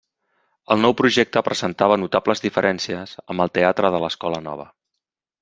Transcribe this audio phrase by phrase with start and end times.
[0.75, 4.69] El nou projecte presentava notables diferències amb el Teatre de l’Escola Nova.